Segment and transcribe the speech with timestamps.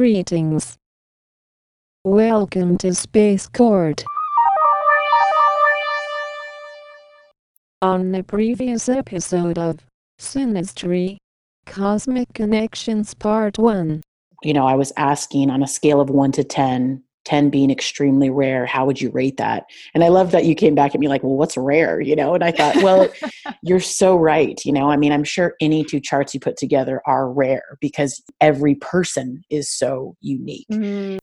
[0.00, 0.78] Greetings.
[2.04, 4.02] Welcome to Space Court.
[7.82, 9.80] On the previous episode of
[10.18, 11.18] Synastry,
[11.66, 14.00] Cosmic Connections Part 1.
[14.42, 18.30] You know, I was asking on a scale of 1 to 10, 10 being extremely
[18.30, 19.64] rare, how would you rate that?
[19.94, 22.00] And I love that you came back at me like, well, what's rare?
[22.00, 23.08] You know, and I thought, well,
[23.62, 24.60] you're so right.
[24.64, 28.22] You know, I mean, I'm sure any two charts you put together are rare because
[28.40, 30.66] every person is so unique.
[30.72, 31.18] Mm-hmm.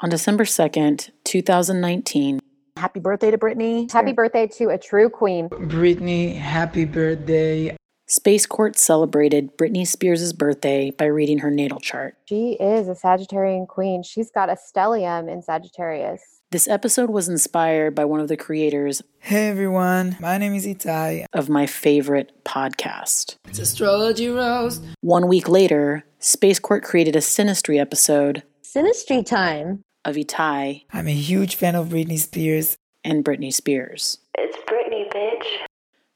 [0.00, 2.38] On December 2nd, 2019,
[2.76, 3.90] happy birthday to Britney.
[3.90, 5.48] Happy birthday to a true queen.
[5.48, 7.76] Britney, happy birthday.
[8.10, 12.16] Space Court celebrated Britney Spears' birthday by reading her natal chart.
[12.24, 14.02] She is a Sagittarian queen.
[14.02, 16.22] She's got a stellium in Sagittarius.
[16.50, 19.02] This episode was inspired by one of the creators.
[19.18, 21.26] Hey everyone, my name is Itai.
[21.34, 23.36] Of my favorite podcast.
[23.46, 24.80] It's Astrology Rose.
[25.02, 28.42] One week later, Space Court created a Synastry episode.
[28.64, 29.82] Synastry time.
[30.06, 30.84] Of Itai.
[30.94, 32.74] I'm a huge fan of Britney Spears.
[33.04, 34.18] And Britney Spears.
[34.38, 35.67] It's Britney, bitch.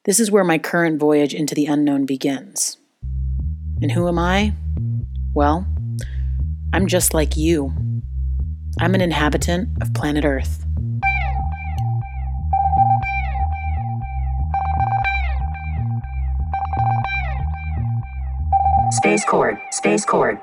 [0.05, 2.77] This is where my current voyage into the unknown begins.
[3.81, 4.53] And who am I?
[5.33, 5.64] Well,
[6.72, 7.72] I'm just like you.
[8.81, 10.67] I'm an inhabitant of planet Earth.
[18.91, 20.42] Space Court, Space Court.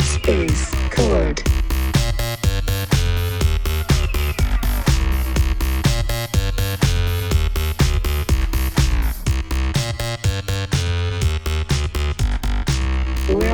[0.00, 1.49] Space Court.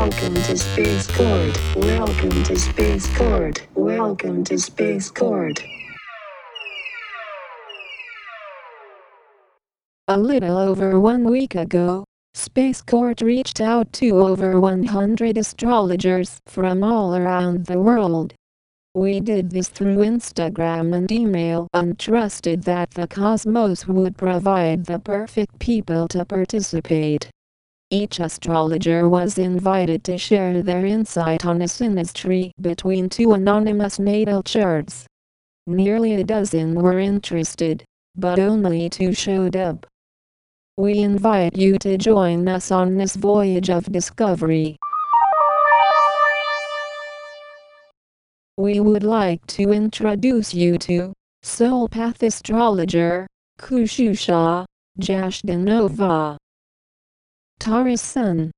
[0.06, 1.60] Welcome to Space Court.
[1.74, 3.66] Welcome to Space Court.
[3.74, 5.60] Welcome to Space Court.
[10.06, 16.84] A little over one week ago, Space Court reached out to over 100 astrologers from
[16.84, 18.32] all around the world.
[18.94, 25.00] We did this through Instagram and email and trusted that the cosmos would provide the
[25.00, 27.28] perfect people to participate.
[27.90, 34.42] Each astrologer was invited to share their insight on a synastry between two anonymous natal
[34.42, 35.06] charts.
[35.68, 37.84] Nearly a dozen were interested,
[38.16, 39.86] but only two showed up.
[40.76, 44.76] We invite you to join us on this voyage of discovery.
[48.56, 51.12] We would like to introduce you to
[51.44, 53.28] Soul Path Astrologer,
[53.60, 54.64] Khushusha,
[55.00, 56.36] Jashdhanova.
[57.58, 58.52] Taurus Sun,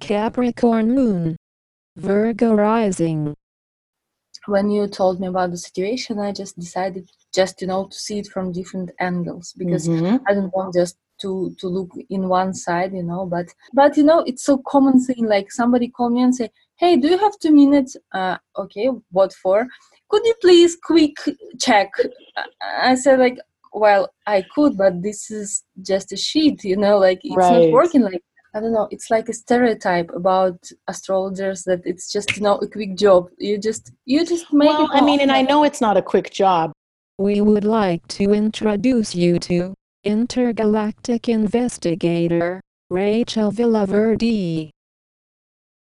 [0.00, 1.36] Capricorn Moon,
[1.96, 3.34] Virgo Rising.
[4.46, 8.18] When you told me about the situation, I just decided just you know to see
[8.18, 10.16] it from different angles because mm-hmm.
[10.26, 13.24] I don't want just to to look in one side, you know.
[13.26, 15.26] But but you know it's so common thing.
[15.26, 19.32] Like somebody call me and say, "Hey, do you have two minutes?" Uh, okay, what
[19.32, 19.66] for?
[20.08, 21.16] Could you please quick
[21.58, 21.90] check?
[22.60, 23.38] I said like,
[23.72, 26.98] well, I could, but this is just a sheet, you know.
[26.98, 27.62] Like it's right.
[27.62, 28.22] not working like
[28.54, 32.68] I don't know, it's like a stereotype about astrologers that it's just you know a
[32.68, 33.30] quick job.
[33.38, 34.90] You just you just make well, it.
[34.92, 36.72] I mean, and I know it's not a quick job.
[37.18, 39.74] We would like to introduce you to
[40.04, 42.60] intergalactic investigator
[42.90, 44.70] Rachel Villaverde.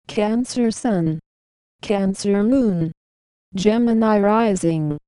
[0.09, 1.19] Cancer Sun,
[1.83, 2.93] Cancer Moon,
[3.55, 4.99] Gemini Rising.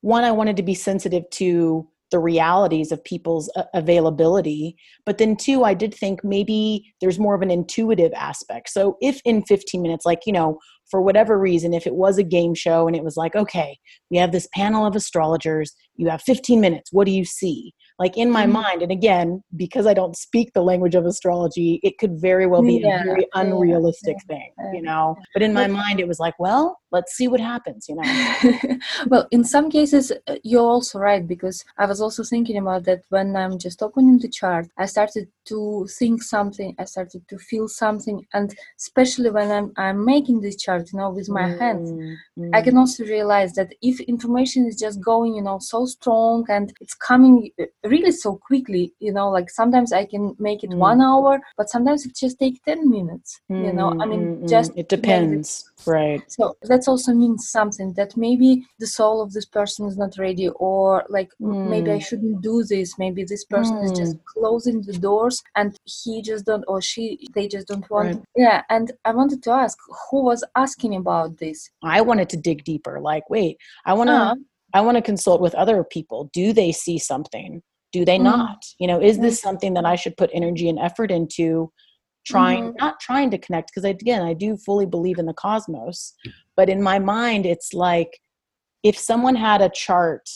[0.00, 4.76] One, I wanted to be sensitive to the realities of people's uh, availability.
[5.04, 8.70] But then, two, I did think maybe there's more of an intuitive aspect.
[8.70, 10.58] So, if in 15 minutes, like, you know,
[10.90, 13.78] for whatever reason, if it was a game show and it was like, okay,
[14.10, 17.74] we have this panel of astrologers, you have 15 minutes, what do you see?
[17.98, 18.52] Like in my mm-hmm.
[18.52, 22.62] mind, and again, because I don't speak the language of astrology, it could very well
[22.62, 25.16] be yeah, a very unrealistic yeah, thing, you know?
[25.34, 28.78] But in my mind, it was like, well, let's see what happens, you know?
[29.06, 33.02] well, in some cases, uh, you're also right, because I was also thinking about that
[33.10, 37.68] when I'm just opening the chart, I started to think something, I started to feel
[37.68, 41.90] something, and especially when I'm, I'm making this chart, you know with my mm, hands
[41.90, 42.50] mm.
[42.54, 46.72] i can also realize that if information is just going you know so strong and
[46.80, 50.76] it's coming uh, really so quickly you know like sometimes i can make it mm.
[50.76, 54.48] one hour but sometimes it just takes 10 minutes you know i mean mm, mm,
[54.48, 59.46] just it depends right so that also means something that maybe the soul of this
[59.46, 63.92] person is not ready or like maybe i shouldn't do this maybe this person is
[63.92, 68.22] just closing the doors and he just don't or she they just don't want right.
[68.36, 69.78] yeah and i wanted to ask
[70.10, 74.14] who was asking about this i wanted to dig deeper like wait i want to
[74.14, 74.34] uh-huh.
[74.74, 76.28] I want to consult with other people.
[76.32, 77.62] Do they see something?
[77.92, 78.24] Do they Mhm.
[78.24, 78.58] not?
[78.78, 81.72] You know, is this something that I should put energy and effort into
[82.30, 82.84] trying, mm-hmm.
[82.84, 83.70] not trying to connect?
[83.70, 86.14] Because again, I do fully believe in the cosmos,
[86.56, 88.20] but in my mind, it's like
[88.82, 90.28] if someone had a chart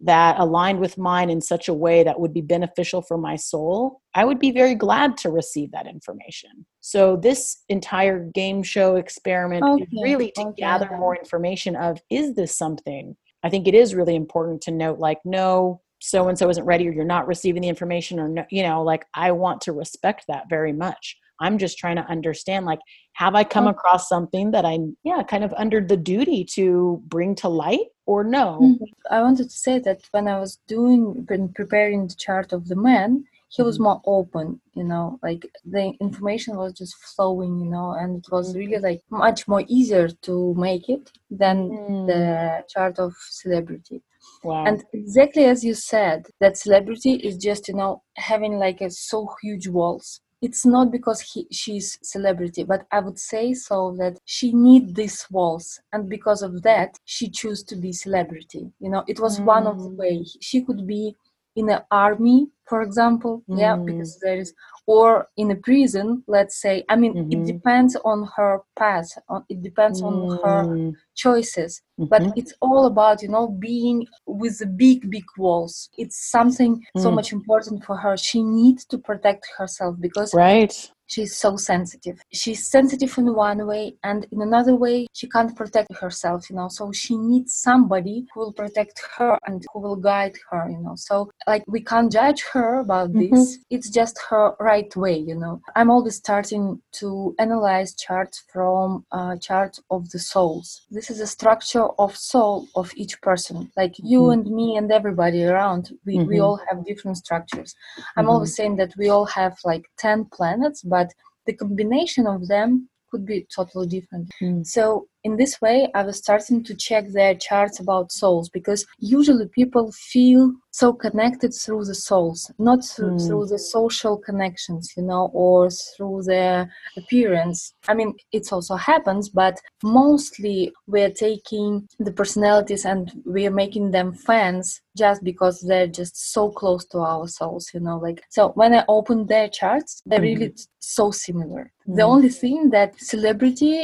[0.00, 4.00] that aligned with mine in such a way that would be beneficial for my soul,
[4.14, 6.66] I would be very glad to receive that information.
[6.80, 10.62] So this entire game show experiment is really to okay.
[10.62, 13.16] gather more information of is this something?
[13.42, 16.88] I think it is really important to note like no so and so isn't ready
[16.88, 20.26] or you're not receiving the information or no, you know like I want to respect
[20.28, 21.16] that very much.
[21.40, 22.80] I'm just trying to understand like
[23.14, 23.76] have I come Okay.
[23.76, 28.24] across something that I yeah kind of under the duty to bring to light or
[28.24, 28.76] no?
[28.80, 28.88] Mhm.
[29.10, 32.76] I wanted to say that when I was doing when preparing the chart of the
[32.76, 33.84] man, he was Mhm.
[33.86, 38.56] more open, you know, like the information was just flowing, you know, and it was
[38.56, 41.68] really like much more easier to make it than
[42.06, 44.02] the chart of celebrity.
[44.44, 44.64] Wow.
[44.66, 49.28] And exactly as you said, that celebrity is just, you know, having like a so
[49.42, 50.20] huge walls.
[50.40, 55.26] It's not because he, she's celebrity, but I would say so that she need these
[55.30, 58.72] walls, and because of that, she choose to be celebrity.
[58.80, 59.96] You know, it was one of the Mm.
[59.96, 61.14] way she could be
[61.56, 63.86] in an army, for example, yeah, Mm.
[63.86, 64.52] because there is,
[64.86, 66.22] or in a prison.
[66.26, 67.32] Let's say, I mean, Mhm.
[67.34, 69.10] it depends on her path.
[69.28, 71.82] On it depends on her Mm, choices
[72.12, 72.32] but mhm.
[72.36, 77.14] it's all about you know being with the big big walls it's something so Mm.
[77.18, 80.72] much important for her she needs to protect herself because right.
[81.12, 85.90] she's so sensitive she's sensitive in one way and in another way she can't protect
[86.02, 90.36] herself you know so she needs somebody who will protect her and who will guide
[90.50, 91.14] her you know so
[91.50, 95.90] like we can't judge her about this it's just her right way you know i'm
[95.90, 101.86] always starting to analyze charts from uh, chart of the souls this is a structure
[101.98, 104.32] of soul of each person like you Mhm.
[104.32, 106.44] and me and everybody around we, we Mhm.
[106.44, 107.74] all have different structures
[108.16, 108.32] i'm Mhm.
[108.34, 111.08] always saying that we all have like 10 planets but
[111.46, 114.66] the combination of them could be totally different Mm.
[114.66, 114.82] so
[115.28, 118.80] in this way i was starting to check their charts about souls because
[119.16, 120.42] usually people feel
[120.80, 123.26] so connected through the souls not through, Mm.
[123.26, 125.58] through the social connections you know or
[125.90, 126.58] through their
[127.00, 127.58] appearance
[127.90, 129.54] i mean it also happens but
[130.02, 130.58] mostly
[130.92, 131.70] we're taking
[132.06, 133.02] the personalities and
[133.34, 134.66] we're making them fans
[135.02, 138.82] just because they're just so close to our souls you know like so when i
[138.96, 140.50] open their charts they're really
[140.98, 141.62] so similar
[141.98, 142.12] the Mhm.
[142.14, 143.76] only thing that celebrity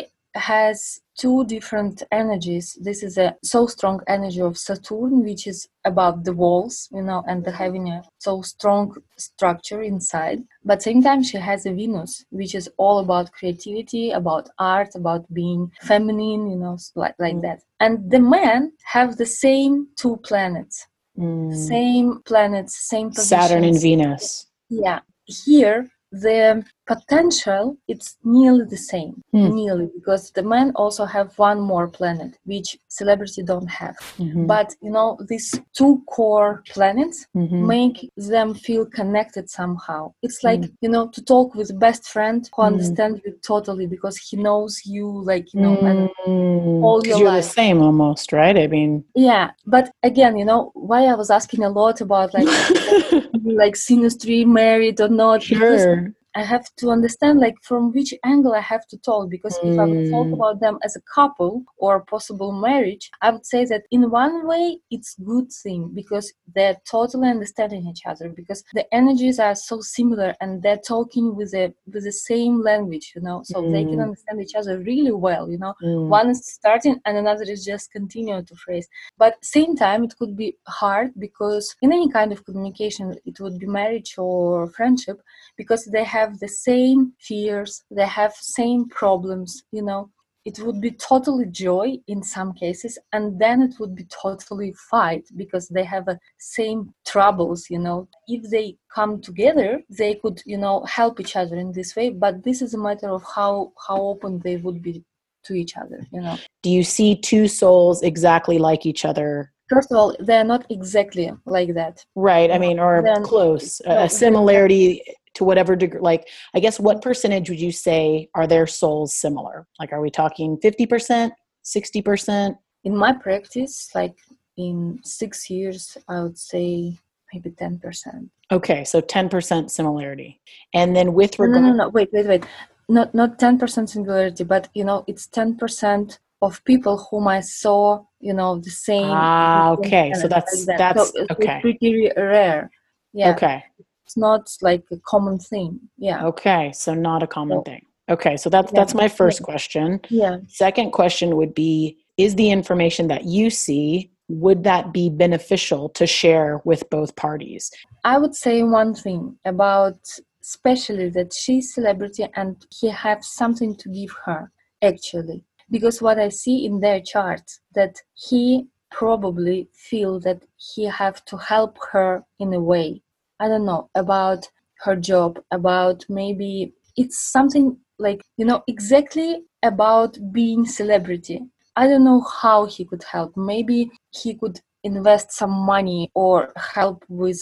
[0.52, 6.24] has two different energies this is a so strong energy of saturn which is about
[6.24, 11.22] the walls you know and the having a so strong structure inside but same time
[11.22, 16.56] she has a venus which is all about creativity about art about being feminine you
[16.56, 17.42] know like, like Mm.
[17.42, 21.54] that and the men have the same two planets Mm.
[21.54, 23.80] same planets same Saturn and.
[23.80, 24.46] Venus.
[24.68, 29.50] Yeah, here the potential it's nearly the same, Hmm.
[29.54, 33.96] nearly because the men also have one more planet which celebrity don't have.
[34.18, 34.46] Mhm.
[34.46, 35.48] But you know these
[35.78, 37.60] two core planets Mhm.
[37.74, 40.02] make them feel connected somehow.
[40.26, 40.72] It's like Mm.
[40.82, 42.66] you know to talk with best friend who Mm.
[42.72, 46.84] understands you totally because he knows you like you know and Mm.
[46.86, 47.44] all your you're life.
[47.44, 48.56] the same almost, right?
[48.64, 52.48] I mean, yeah but again you know why i was asking a lot about like
[53.62, 56.12] like synastry married or not sure.
[56.36, 59.84] I have to understand like from which angle I have to talk because if I
[59.90, 60.34] would talk Mm.
[60.38, 64.64] about them as a couple or possible marriage, I would say that in one way
[64.90, 70.30] it's good thing because they're totally understanding each other because the energies are so similar
[70.40, 74.06] and they're talking with a with the same language, you know, so they can Mm.
[74.08, 75.74] understand each other really well, you know.
[75.82, 76.08] Mm.
[76.18, 78.86] One is starting and another is just continuing to phrase.
[79.22, 80.48] But same time it could be
[80.82, 85.18] hard because in any kind of communication, it would be marriage or friendship,
[85.60, 90.10] because they have the same fears they have same problems you know?
[90.44, 95.24] It would be totally joy in some cases and then it would be totally fight
[95.36, 98.08] because they have the same troubles you know?
[98.28, 102.42] If they come together they could you know help each other in this way but
[102.44, 105.02] this is a matter of how how open they would be
[105.44, 106.36] to each other you know?
[106.62, 109.54] Do you see two souls exactly like each other?
[109.68, 112.04] first of all they're not exactly like that.
[112.14, 112.50] Right.
[112.50, 115.02] I mean, or Then- close, no, a similarity
[115.34, 116.00] to whatever degree.
[116.00, 119.66] Like, I guess what percentage would you say are their souls similar?
[119.78, 121.30] Like, are we talking 50%,
[121.64, 122.56] 60%?
[122.84, 124.14] in my practice like
[124.58, 126.94] in six years i would say
[127.32, 128.84] maybe 10% Okay.
[128.84, 130.40] So 10% similarity.
[130.74, 132.44] And then with no, regard, no no no wait wait wait
[132.88, 138.34] not not 10% singularity but you know it's 10% of people whom I saw, you
[138.34, 139.08] know, the same.
[139.10, 140.12] Ah, okay.
[140.12, 140.78] So talent like that's that.
[140.78, 141.58] that's so okay.
[141.62, 142.70] pretty rare.
[143.14, 143.64] Yeah, Okay.
[144.04, 145.80] It's not like a common thing.
[145.98, 146.72] Yeah, Okay.
[146.72, 147.82] So not a common So- thing.
[148.10, 148.36] Okay.
[148.36, 148.80] So that's Yeah.
[148.80, 150.00] that's my first question.
[150.10, 150.36] yeah.
[150.48, 156.06] Second question would be Is the information that you see, would that be beneficial to
[156.06, 157.72] share with both parties?
[158.04, 159.98] I would say one thing about
[160.40, 164.52] especially that she's celebrity and he have something to give her
[164.90, 167.94] actually because what I see in their chart that
[168.26, 169.58] he probably
[169.88, 173.02] feel that he have to help her in a way.
[173.40, 174.48] I don't know about
[174.84, 181.42] her job, about maybe it's something like you know exactly about being celebrity.
[181.76, 183.36] I don't know how he could help.
[183.36, 187.40] Maybe he could invest some money or help with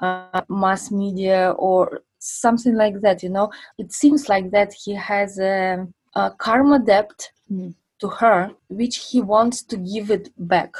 [0.00, 5.38] uh, mass media or something like that you know it seems like that he has
[5.38, 7.74] a, a karma debt Mm.
[8.00, 10.72] to her which he wants to give it back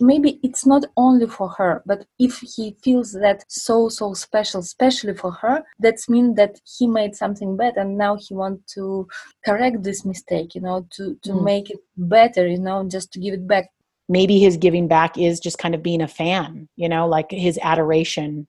[0.00, 5.14] maybe it's not only for her but if he feels that so so special especially
[5.14, 9.08] for her that's mean that he made something bad and now he want to
[9.44, 11.44] correct this mistake you know to to Mm.
[11.44, 13.70] make it better you know just to give it back
[14.08, 17.58] Maybe his giving back is just kind of being a fan, you know, like his
[17.60, 18.46] adoration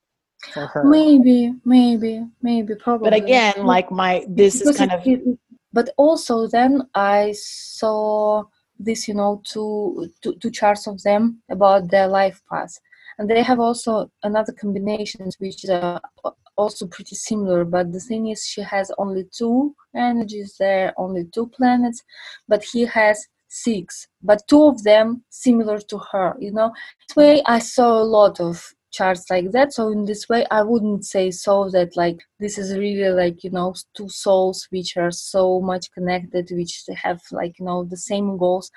[0.54, 0.84] for her.
[0.84, 5.40] maybe maybe maybe probably But again, like my this is kind it- of it-
[5.74, 8.44] but also then i saw
[8.80, 12.80] this you know two, two two charts of them about their life path.
[13.20, 16.00] And they have also another combinations which are
[16.58, 21.48] also pretty similar but the thing is she has only two energies there only two
[21.48, 22.04] planets
[22.48, 26.74] but he has six but two of them similar to her you know?
[27.08, 30.62] This way i saw a lot of charts like that so in this way i
[30.70, 35.12] wouldn't say so that like this is really like you know two souls which are
[35.12, 36.74] so much connected which
[37.06, 38.68] have like you know the same goals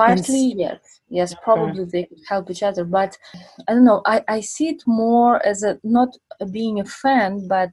[0.00, 1.42] partly yes yes Okay.
[1.44, 3.12] probably they could help each other but
[3.68, 6.10] i don't know i i see it more as a not
[6.50, 7.72] being a fan but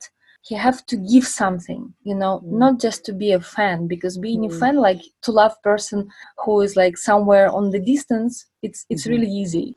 [0.50, 2.58] you have to give something you know Mm.
[2.64, 4.52] not just to be a fan because being Mm.
[4.52, 6.00] a fan like to love person
[6.44, 8.34] who is like somewhere on the distance
[8.66, 9.12] it's it's Mhm.
[9.12, 9.68] really easy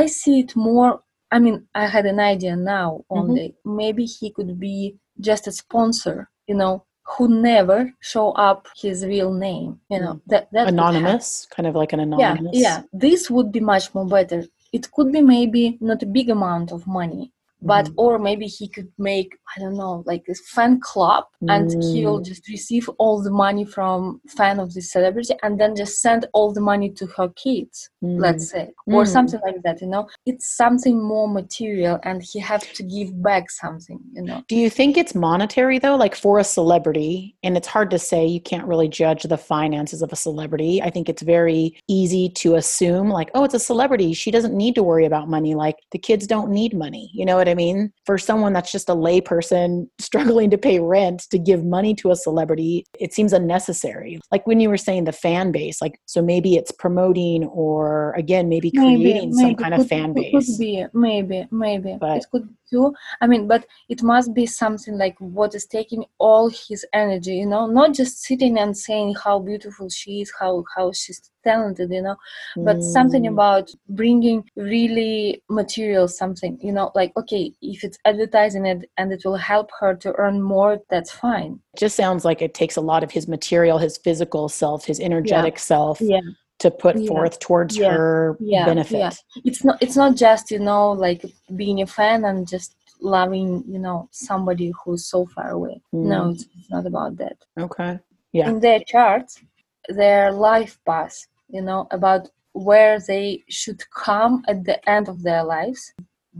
[0.00, 0.92] i see it more
[1.30, 3.76] i mean i had an idea now only mm-hmm.
[3.76, 9.32] maybe he could be just a sponsor you know who never show up his real
[9.32, 12.52] name you know that that anonymous, kind of like an anonymous.
[12.52, 14.44] yeah yeah this would be much more better.
[14.72, 17.94] It could be maybe not a big amount of money but Mhm.
[17.96, 22.24] or maybe he could make i don't know like a fan club and he'll Mm.
[22.24, 26.52] just receive all the money from fan of this celebrity and then just send all
[26.52, 28.20] the money to her kids Mm.
[28.20, 29.08] let's say or Mm.
[29.16, 33.50] something like that you know it's something more material and he have to give back
[33.50, 35.96] something you know Do you think it's monetary though?
[35.96, 40.02] Like for a celebrity, and it's hard to say, you can't really judge the finances
[40.02, 40.82] of a celebrity.
[40.82, 44.12] I think it's very easy to assume, like, oh, it's a celebrity.
[44.12, 45.54] She doesn't need to worry about money.
[45.54, 47.10] Like the kids don't need money.
[47.14, 47.92] You know what I mean?
[48.04, 52.16] For someone that's just a layperson struggling to pay rent to give money to a
[52.16, 54.20] celebrity, it seems unnecessary.
[54.32, 58.48] Like when you were saying the fan base, like, so maybe it's promoting or again,
[58.48, 60.46] maybe creating some kind of fan could- base.
[60.46, 61.96] Could be, maybe, maybe.
[62.00, 62.94] But- it could too.
[63.20, 67.46] I mean, but it must be something like what is taking all his energy, you
[67.46, 72.02] know, not just sitting and saying how beautiful she is, how how she's talented, you
[72.02, 72.16] know,
[72.56, 73.32] but something Mm.
[73.32, 79.22] about bringing really material something, you know, like okay, if it's advertising it and it
[79.24, 81.60] will help her to earn more, that's fine.
[81.74, 85.00] It just sounds like it takes a lot of his material, his physical self, his
[85.00, 86.20] energetic self Yeah.
[86.58, 87.08] To put Yeah.
[87.08, 87.90] forth towards Yeah.
[87.92, 88.98] her Yeah, benefit.
[88.98, 89.10] yeah.
[89.44, 91.22] It's not it's not just, you know, like
[91.54, 95.80] being a fan and just loving, you know, somebody who's so far away.
[95.92, 96.32] No, Mm.
[96.34, 97.36] it's, it's not about that.
[97.58, 97.98] Okay.
[98.32, 98.48] Yeah.
[98.48, 99.40] In their charts,
[99.88, 101.16] their life path,
[101.48, 105.92] you know, about where they should come at the end of their lives,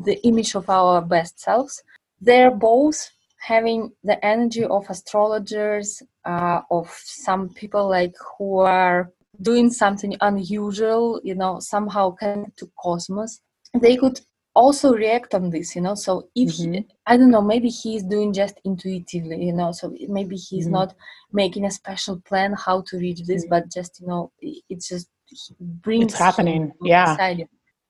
[0.08, 1.82] the image of our best selves.
[2.22, 9.12] They're both having the energy of astrologers, uh, of some people like who are
[9.42, 13.40] doing something unusual, you know, somehow connected to cosmos.
[13.80, 14.20] They could
[14.54, 15.94] also react on this, you know.
[15.94, 16.86] So if he, Mhm.
[17.06, 19.72] I don't know, maybe he's doing just intuitively, you know.
[19.72, 20.70] So maybe he's Mhm.
[20.72, 20.94] not
[21.32, 23.50] making a special plan how to reach this, Mhm.
[23.50, 27.16] but just you know, it- it's just he brings him happening, yeah.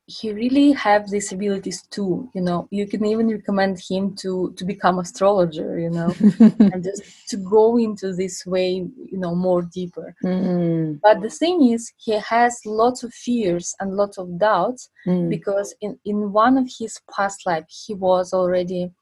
[0.07, 2.69] He really have these abilities too, you know.
[2.71, 6.19] You can even recommend him to to become astrologer, you know,
[6.73, 8.69] and just to go into this way,
[9.13, 10.15] you know, more deeper.
[10.25, 15.29] Mm, But the thing is, he has lots of fears and lots of doubts mm,
[15.29, 18.93] because in, in one of his past life he was already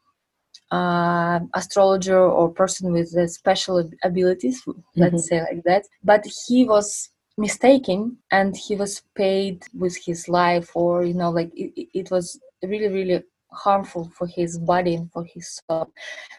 [0.71, 4.63] uh, astrologer or person with uh, special abilities
[4.97, 5.29] let's Mhm.
[5.29, 11.05] say like that but he was mistaken and he was paid with his life or
[11.05, 13.23] you know like it, it was really really
[13.53, 15.89] harmful for his body and for his soul.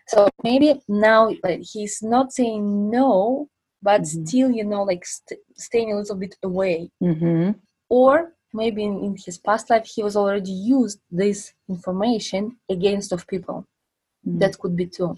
[0.07, 3.47] So maybe now like, he's not saying no
[3.81, 4.27] but Mhm.
[4.27, 6.91] still you know like st- staying a little bit away.
[7.03, 7.51] Mm-hmm.
[7.89, 13.27] or maybe in, in his past life he was already used this information against of
[13.27, 13.65] people.
[14.23, 15.17] That could be too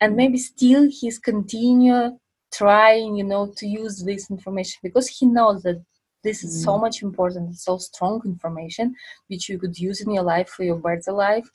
[0.00, 2.18] and maybe still he's continue
[2.52, 5.82] trying you know to use this information because he knows that
[6.22, 8.94] this is so much important so strong information
[9.28, 11.48] which you could use in your life for your better life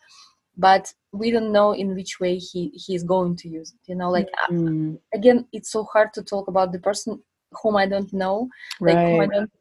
[0.57, 3.95] but we don't know in which way he he is going to use it you
[3.95, 7.21] know like uh, Mm, again it's so hard to talk about the person
[7.61, 8.49] whom i don't know
[8.81, 9.31] like whom I right.
[9.31, 9.51] don't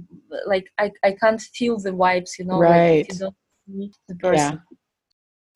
[0.46, 3.06] like I, I can't feel the vibes you know like Right.
[3.08, 4.58] if you the person yeah.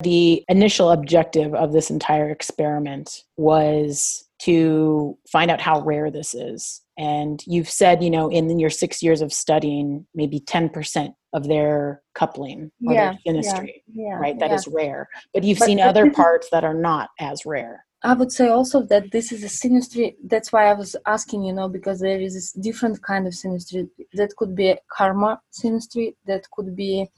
[0.01, 6.81] The initial objective of this entire experiment was to find out how rare this is.
[6.97, 12.01] And you've said, you know, in your six years of studying, maybe 10% of their
[12.15, 14.37] coupling or Yeah, their synastry, yeah right?
[14.39, 14.55] That yeah.
[14.55, 15.07] is rare.
[15.33, 17.85] But you've But- seen other parts that are not as rare.
[18.01, 20.15] I would say also that this is a synastry.
[20.23, 23.89] That's why I was asking, you know, because there is this different kind of synastry.
[24.13, 26.15] That could be a karma synastry.
[26.25, 27.09] That could be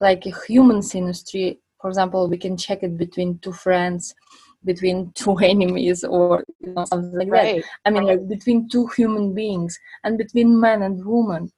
[0.00, 1.58] like a human synastry.
[1.80, 4.14] For example, we can check it between two friends,
[4.64, 7.52] between two enemies, or you know, something like that.
[7.84, 11.50] I mean, like between two human beings and between man and woman.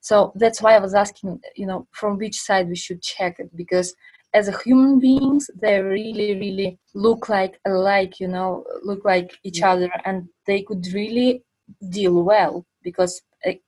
[0.00, 3.54] So that's why I was asking, you know, from which side we should check it
[3.56, 3.94] because
[4.34, 9.62] as a human beings, they really, really look like alike, you know, look like each
[9.62, 11.42] other, and they could really
[11.90, 13.22] deal well because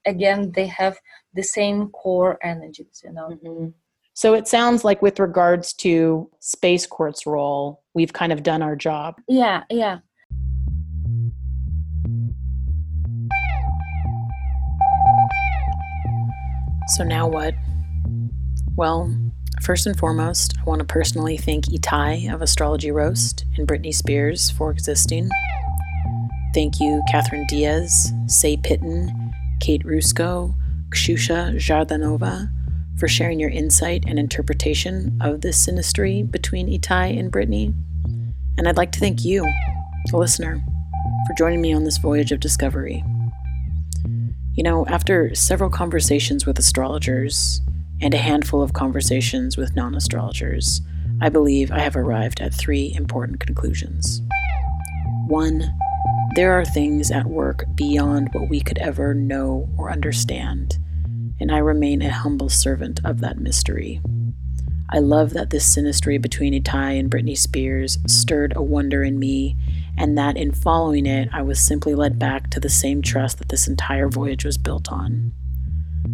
[0.05, 0.97] again they have
[1.33, 3.29] the same core energies, you know.
[3.43, 3.73] Mhm.
[4.19, 8.75] So it sounds like, with regards to Space Court's role, we've kind of done our
[8.75, 9.15] job.
[9.29, 9.99] Yeah, yeah.
[16.97, 17.55] So now what?
[18.75, 19.09] Well,
[19.61, 24.49] first and foremost, I want to personally thank Itai of Astrology Roast and Britney Spears
[24.49, 25.29] for existing.
[26.53, 30.53] Thank you, Catherine Diaz, Say Pitton, Kate Rusko,
[30.89, 32.49] Kshusha Jardanova,
[32.99, 37.73] for sharing your insight and interpretation of this synastry between Itai and Britney.
[38.57, 39.43] And I'd like to thank you,
[40.11, 40.61] the listener,
[41.27, 43.03] for joining me on this voyage of discovery.
[44.53, 47.61] You know, after several conversations with astrologers
[48.01, 50.81] and a handful of conversations with non astrologers,
[51.21, 54.21] I believe I have arrived at three important conclusions.
[55.27, 55.73] One,
[56.35, 60.77] there are things at work beyond what we could ever know or understand,
[61.39, 64.01] and I remain a humble servant of that mystery.
[64.91, 69.55] I love that this synastry between Itai and Britney Spears stirred a wonder in me,
[69.95, 73.49] and that in following it, I was simply led back to the same trust that
[73.49, 75.31] this entire voyage was built on.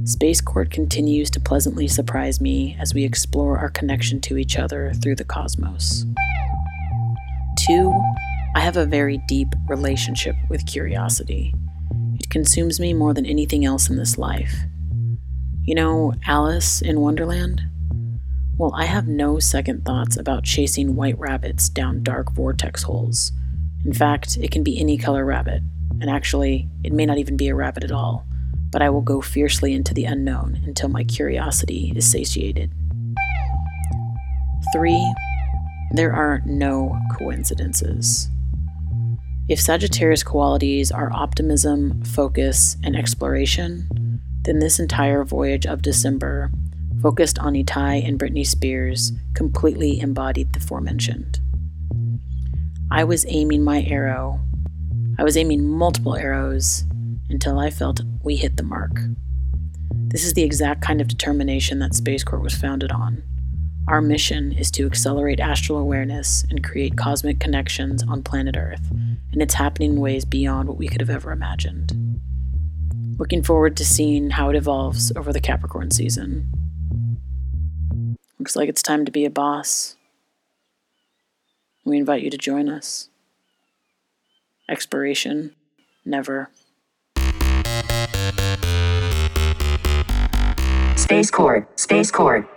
[0.03, 4.91] Space Court continues to pleasantly surprise me as we explore our connection to each other
[4.93, 6.05] through the cosmos.
[7.65, 7.93] Two,
[8.55, 11.53] I have a very deep relationship with curiosity.
[12.19, 14.53] It consumes me more than anything else in this life.
[15.65, 17.59] You know, Alice in Wonderland?
[18.55, 23.31] Well, I have no second thoughts about chasing white rabbits down dark vortex holes.
[23.83, 25.63] In fact, it can be any color rabbit,
[25.99, 28.27] and actually, it may not even be a rabbit at all,
[28.71, 32.71] but I will go fiercely into the unknown until my curiosity is satiated.
[34.71, 35.15] Three,
[35.93, 38.29] there are no coincidences.
[39.49, 43.87] If Sagittarius qualities are optimism, focus, and exploration,
[44.45, 46.51] then this entire voyage of December,
[47.01, 51.39] focused on Itai and Britney Spears, completely embodied the forementioned.
[52.91, 54.39] I was aiming my arrow.
[55.17, 56.85] I was aiming multiple arrows
[57.29, 58.91] until I felt we hit the mark.
[59.91, 63.23] This is the exact kind of determination that Space Corps was founded on.
[63.87, 68.89] Our mission is to accelerate astral awareness and create cosmic connections on planet Earth,
[69.31, 72.04] and it's happening in ways beyond what we could have ever imagined.
[73.17, 76.47] Looking forward to seeing how it evolves over the Capricorn season.
[78.39, 79.95] Looks like it's time to be a boss.
[81.85, 83.07] We invite you to join us.
[84.67, 85.55] Expiration,
[86.03, 86.49] never.
[90.97, 92.49] Space Court, Space Court.